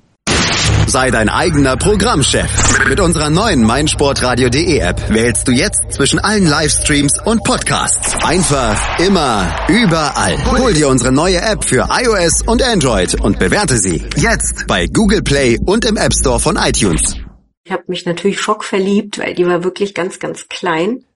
[0.88, 2.88] Sei dein eigener Programmchef.
[2.88, 8.16] Mit unserer neuen meinsportradio.de App wählst du jetzt zwischen allen Livestreams und Podcasts.
[8.24, 10.38] Einfach, immer, überall.
[10.58, 15.24] Hol dir unsere neue App für iOS und Android und bewerte sie jetzt bei Google
[15.24, 17.18] Play und im App Store von iTunes.
[17.66, 21.04] Ich habe mich natürlich schockverliebt, weil die war wirklich ganz, ganz klein.